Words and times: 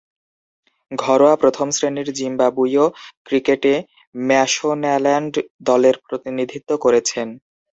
ঘরোয়া 0.91 1.35
প্রথম-শ্রেণীর 1.35 2.07
জিম্বাবুয়ীয় 2.17 2.85
ক্রিকেটে 3.25 3.73
ম্যাশোনাল্যান্ড 4.15 5.33
দলের 5.63 5.95
প্রতিনিধিত্ব 6.07 6.69
করেছেন। 6.77 7.27